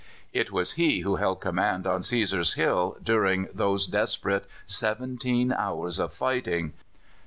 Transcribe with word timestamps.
It 0.33 0.49
was 0.51 0.71
he 0.73 1.01
who 1.01 1.17
held 1.17 1.41
command 1.41 1.85
on 1.85 1.99
Cæsar's 1.99 2.55
Hill 2.55 2.97
during 3.03 3.49
those 3.53 3.85
desperate 3.85 4.47
seventeen 4.65 5.53
hours 5.53 5.99
of 5.99 6.11
fighting. 6.11 6.73